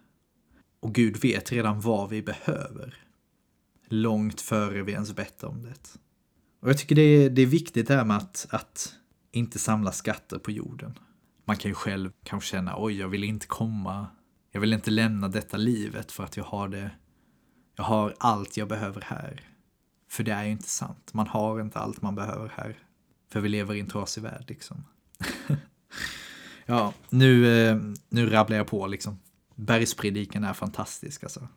Och 0.79 0.95
Gud 0.95 1.17
vet 1.17 1.51
redan 1.51 1.81
vad 1.81 2.09
vi 2.09 2.21
behöver. 2.21 2.97
Långt 3.87 4.41
före 4.41 4.83
vi 4.83 4.91
ens 4.91 5.15
bett 5.15 5.43
om 5.43 5.63
det. 5.63 5.99
Och 6.59 6.69
jag 6.69 6.77
tycker 6.77 6.95
det 6.95 7.01
är, 7.01 7.29
det 7.29 7.41
är 7.41 7.45
viktigt 7.45 7.87
det 7.87 7.95
här 7.95 8.05
med 8.05 8.17
att, 8.17 8.47
att 8.49 8.95
inte 9.31 9.59
samla 9.59 9.91
skatter 9.91 10.37
på 10.37 10.51
jorden. 10.51 10.99
Man 11.45 11.57
kan 11.57 11.71
ju 11.71 11.75
själv 11.75 12.11
kanske 12.23 12.49
känna, 12.49 12.73
oj, 12.77 12.99
jag 12.99 13.07
vill 13.07 13.23
inte 13.23 13.47
komma, 13.47 14.07
jag 14.51 14.61
vill 14.61 14.73
inte 14.73 14.91
lämna 14.91 15.27
detta 15.27 15.57
livet 15.57 16.11
för 16.11 16.23
att 16.23 16.37
jag 16.37 16.43
har 16.43 16.67
det, 16.67 16.91
jag 17.75 17.83
har 17.83 18.15
allt 18.19 18.57
jag 18.57 18.67
behöver 18.67 19.01
här. 19.01 19.54
För 20.07 20.23
det 20.23 20.31
är 20.31 20.43
ju 20.43 20.51
inte 20.51 20.69
sant. 20.69 21.13
Man 21.13 21.27
har 21.27 21.61
inte 21.61 21.79
allt 21.79 22.01
man 22.01 22.15
behöver 22.15 22.53
här. 22.55 22.79
För 23.29 23.39
vi 23.39 23.49
lever 23.49 23.73
i 23.73 23.79
en 23.79 23.87
trasig 23.87 24.21
värld 24.23 24.45
liksom. 24.47 24.83
ja, 26.65 26.93
nu, 27.09 27.59
eh, 27.67 27.77
nu 28.09 28.29
rabblar 28.29 28.57
jag 28.57 28.67
på 28.67 28.87
liksom. 28.87 29.19
Bergspredikan 29.55 30.43
är 30.43 30.53
fantastisk 30.53 31.23
alltså. 31.23 31.47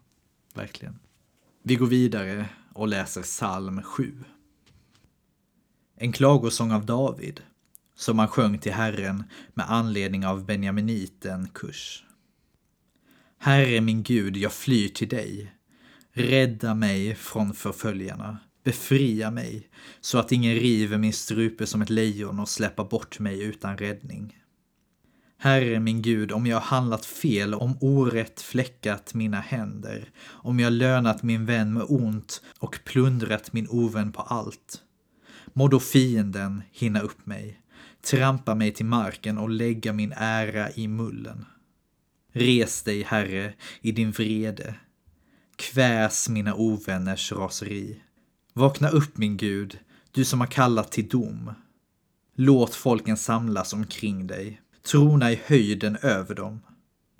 Verkligen. 0.54 0.98
Vi 1.62 1.76
går 1.76 1.86
vidare 1.86 2.48
och 2.74 2.88
läser 2.88 3.22
psalm 3.22 3.82
7. 3.82 4.24
En 5.96 6.12
klagosång 6.12 6.72
av 6.72 6.86
David, 6.86 7.40
som 7.94 8.18
han 8.18 8.28
sjöng 8.28 8.58
till 8.58 8.72
Herren 8.72 9.24
med 9.54 9.70
anledning 9.70 10.26
av 10.26 10.44
benjaminiten 10.44 11.48
Kush. 11.48 12.04
Herre 13.38 13.80
min 13.80 14.02
Gud, 14.02 14.36
jag 14.36 14.52
flyr 14.52 14.88
till 14.88 15.08
dig. 15.08 15.52
Rädda 16.18 16.74
mig 16.74 17.14
från 17.14 17.54
förföljarna. 17.54 18.38
Befria 18.64 19.30
mig, 19.30 19.68
så 20.00 20.18
att 20.18 20.32
ingen 20.32 20.54
river 20.54 20.98
min 20.98 21.12
strupe 21.12 21.66
som 21.66 21.82
ett 21.82 21.90
lejon 21.90 22.40
och 22.40 22.48
släpper 22.48 22.84
bort 22.84 23.18
mig 23.18 23.42
utan 23.42 23.78
räddning. 23.78 24.36
Herre 25.38 25.80
min 25.80 26.02
Gud, 26.02 26.32
om 26.32 26.46
jag 26.46 26.56
har 26.56 26.76
handlat 26.76 27.06
fel, 27.06 27.54
om 27.54 27.78
orätt 27.80 28.40
fläckat 28.40 29.14
mina 29.14 29.40
händer, 29.40 30.10
om 30.26 30.60
jag 30.60 30.72
lönat 30.72 31.22
min 31.22 31.46
vän 31.46 31.72
med 31.72 31.84
ont 31.88 32.42
och 32.58 32.80
plundrat 32.84 33.52
min 33.52 33.68
ovän 33.68 34.12
på 34.12 34.22
allt. 34.22 34.82
Må 35.52 35.68
då 35.68 35.80
fienden 35.80 36.62
hinna 36.72 37.00
upp 37.00 37.26
mig, 37.26 37.60
trampa 38.10 38.54
mig 38.54 38.72
till 38.72 38.86
marken 38.86 39.38
och 39.38 39.50
lägga 39.50 39.92
min 39.92 40.12
ära 40.16 40.70
i 40.70 40.88
mullen. 40.88 41.44
Res 42.32 42.82
dig, 42.82 43.02
Herre, 43.02 43.52
i 43.80 43.92
din 43.92 44.10
vrede. 44.10 44.74
Kväs 45.58 46.28
mina 46.28 46.54
ovänners 46.54 47.32
raseri. 47.32 48.02
Vakna 48.52 48.88
upp, 48.88 49.16
min 49.16 49.36
Gud, 49.36 49.78
du 50.10 50.24
som 50.24 50.40
har 50.40 50.46
kallat 50.46 50.92
till 50.92 51.08
dom. 51.08 51.52
Låt 52.34 52.74
folken 52.74 53.16
samlas 53.16 53.72
omkring 53.72 54.26
dig. 54.26 54.60
Trona 54.82 55.32
i 55.32 55.40
höjden 55.46 55.96
över 56.02 56.34
dem. 56.34 56.60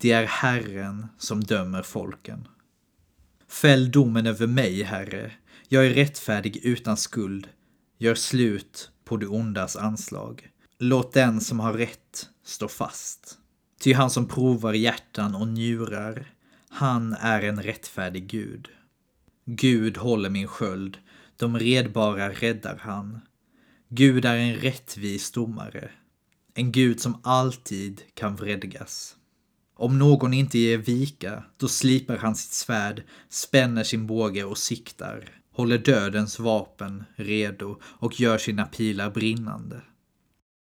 Det 0.01 0.13
är 0.13 0.27
Herren 0.27 1.07
som 1.19 1.45
dömer 1.45 1.83
folken. 1.83 2.49
Fäll 3.49 3.91
domen 3.91 4.27
över 4.27 4.47
mig, 4.47 4.83
Herre. 4.83 5.33
Jag 5.69 5.87
är 5.87 5.95
rättfärdig 5.95 6.57
utan 6.57 6.97
skuld. 6.97 7.49
Gör 7.99 8.15
slut 8.15 8.91
på 9.05 9.17
det 9.17 9.27
ondas 9.27 9.77
anslag. 9.77 10.49
Låt 10.79 11.13
den 11.13 11.41
som 11.41 11.61
har 11.61 11.73
rätt 11.73 12.29
stå 12.45 12.69
fast. 12.69 13.39
Ty 13.81 13.93
han 13.93 14.11
som 14.11 14.29
provar 14.29 14.73
hjärtan 14.73 15.35
och 15.35 15.49
njurar, 15.49 16.27
han 16.79 17.13
är 17.13 17.43
en 17.43 17.63
rättfärdig 17.63 18.27
Gud. 18.27 18.69
Gud 19.45 19.97
håller 19.97 20.31
min 20.31 20.49
sköld, 20.49 20.99
de 21.37 21.59
redbara 21.59 22.33
räddar 22.33 22.77
han. 22.83 23.21
Gud 23.89 24.25
är 24.25 24.37
en 24.37 24.55
rättvis 24.55 25.31
domare, 25.31 25.91
en 26.55 26.73
Gud 26.73 27.01
som 27.01 27.21
alltid 27.23 28.03
kan 28.15 28.37
vredgas. 28.37 29.17
Om 29.77 29.99
någon 29.99 30.35
inte 30.35 30.59
ger 30.59 30.79
vika, 30.79 31.45
då 31.57 31.69
slipar 31.69 32.17
han 32.17 32.37
sitt 32.37 32.53
svärd, 32.53 33.03
spänner 33.29 33.85
sin 33.85 34.07
båge 34.07 34.45
och 34.45 34.59
siktar, 34.59 35.31
håller 35.53 35.79
dödens 35.79 36.39
vapen 36.39 37.05
redo 37.17 37.81
och 37.83 38.21
gör 38.21 38.39
sina 38.39 38.67
pilar 38.67 39.11
brinnande. 39.11 39.83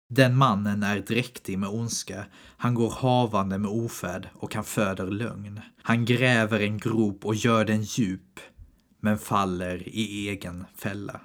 Den 0.09 0.35
mannen 0.35 0.83
är 0.83 0.99
dräktig 0.99 1.59
med 1.59 1.69
ondska, 1.69 2.25
han 2.57 2.73
går 2.73 2.89
havande 2.91 3.57
med 3.57 3.71
ofärd 3.71 4.29
och 4.33 4.55
han 4.55 4.63
föder 4.63 5.07
lögn. 5.07 5.61
Han 5.83 6.05
gräver 6.05 6.59
en 6.59 6.77
grop 6.77 7.25
och 7.25 7.35
gör 7.35 7.65
den 7.65 7.81
djup, 7.81 8.39
men 8.99 9.17
faller 9.17 9.87
i 9.87 10.29
egen 10.29 10.65
fälla. 10.75 11.21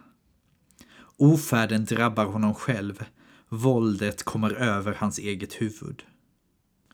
Ofärden 1.16 1.84
drabbar 1.84 2.24
honom 2.24 2.54
själv, 2.54 3.04
våldet 3.48 4.22
kommer 4.22 4.50
över 4.50 4.94
hans 4.98 5.18
eget 5.18 5.54
huvud. 5.54 6.02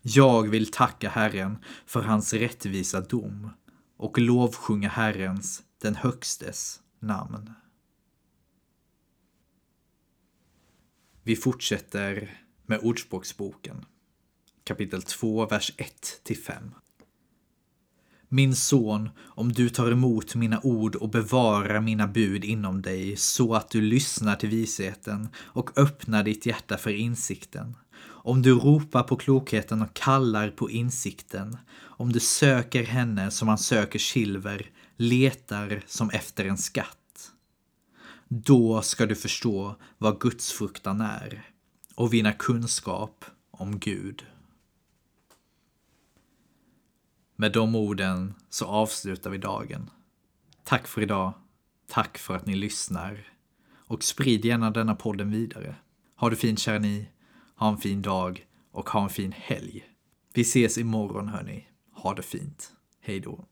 Jag 0.03 0.49
vill 0.49 0.71
tacka 0.71 1.09
Herren 1.09 1.59
för 1.87 2.03
hans 2.03 2.33
rättvisa 2.33 3.01
dom 3.01 3.51
och 3.97 4.19
lovsjunga 4.19 4.89
Herrens, 4.89 5.63
den 5.83 5.95
högstes, 5.95 6.81
namn. 7.01 7.53
Vi 11.29 11.37
fortsätter 11.37 12.41
med 12.67 12.79
Ordspråksboken. 12.83 13.85
Kapitel 14.65 15.03
2, 15.03 15.47
vers 15.47 15.73
1 15.77 16.21
till 16.23 16.37
5. 16.37 16.75
Min 18.29 18.57
son, 18.57 19.11
om 19.21 19.53
du 19.53 19.69
tar 19.69 19.91
emot 19.91 20.35
mina 20.35 20.61
ord 20.63 20.97
och 20.97 21.09
bevarar 21.09 21.81
mina 21.81 22.07
bud 22.07 22.45
inom 22.45 22.83
dig 22.83 23.17
så 23.17 23.55
att 23.55 23.71
du 23.71 23.81
lyssnar 23.81 24.37
till 24.37 24.49
visheten 24.49 25.29
och 25.37 25.79
öppnar 25.79 26.23
ditt 26.23 26.47
hjärta 26.47 26.77
för 26.77 26.91
insikten. 26.91 27.77
Om 28.01 28.43
du 28.43 28.55
ropar 28.55 29.03
på 29.03 29.17
klokheten 29.17 29.83
och 29.83 29.95
kallar 29.95 30.51
på 30.51 30.71
insikten. 30.71 31.57
Om 31.79 32.13
du 32.13 32.21
söker 32.21 32.83
henne 32.83 33.31
som 33.31 33.47
man 33.47 33.59
söker 33.59 33.99
silver, 33.99 34.71
letar 34.97 35.83
som 35.87 36.11
efter 36.11 36.45
en 36.45 36.59
skatt. 36.59 36.98
Då 38.29 38.83
ska 38.83 39.07
du 39.07 39.15
förstå 39.15 39.77
vad 39.99 40.21
gudsfruktan 40.21 41.01
är 41.01 41.51
och 41.95 42.15
vinna 42.15 42.33
kunskap 42.33 43.25
om 43.51 43.79
Gud. 43.79 44.27
Med 47.37 47.53
de 47.53 47.75
orden 47.75 48.35
så 48.49 48.67
avslutar 48.67 49.31
vi 49.31 49.39
dagen. 49.39 49.91
Tack 50.65 50.87
för 50.87 51.03
idag. 51.03 51.33
Tack 51.87 52.19
för 52.19 52.37
att 52.37 52.47
ni 52.47 52.55
lyssnar. 52.57 53.33
Och 53.75 54.05
sprid 54.05 54.45
gärna 54.45 54.71
denna 54.71 54.95
podden 54.95 55.31
vidare. 55.31 55.75
Ha 56.17 56.31
det 56.31 56.37
fint 56.37 56.59
kära 56.59 56.79
ni. 56.79 57.09
Ha 57.55 57.69
en 57.69 57.79
fin 57.79 58.03
dag 58.03 58.47
och 58.73 58.91
ha 58.91 59.03
en 59.03 59.09
fin 59.09 59.33
helg. 59.33 59.85
Vi 60.35 60.43
ses 60.43 60.79
imorgon 60.79 61.29
hörni. 61.29 61.69
Ha 61.93 62.15
det 62.15 62.23
fint. 62.23 62.73
Hej 63.01 63.21
då. 63.21 63.45